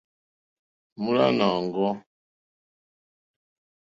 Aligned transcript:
Mólánà 1.03 1.45
òŋɡô. 1.57 1.87